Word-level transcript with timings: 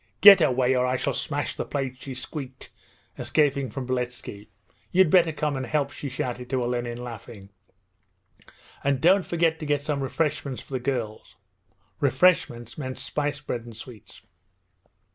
'Get 0.19 0.41
away 0.41 0.75
or 0.75 0.83
I 0.83 0.95
shall 0.95 1.13
smash 1.13 1.53
the 1.53 1.63
plates!' 1.63 2.01
she 2.01 2.15
squeaked, 2.15 2.71
escaping 3.19 3.69
from 3.69 3.85
Beletski. 3.85 4.49
'You'd 4.91 5.11
better 5.11 5.31
come 5.31 5.55
and 5.55 5.67
help,' 5.67 5.91
she 5.91 6.09
shouted 6.09 6.49
to 6.49 6.63
Olenin, 6.63 6.97
laughing. 7.03 7.49
'And 8.83 8.99
don't 8.99 9.23
forget 9.27 9.59
to 9.59 9.65
get 9.67 9.83
some 9.83 10.01
refreshments 10.01 10.59
for 10.59 10.73
the 10.73 10.79
girls.' 10.79 11.35
('Refreshments' 11.99 12.79
meaning 12.79 12.95
spicebread 12.95 13.61
and 13.63 13.75
sweets.) 13.75 14.23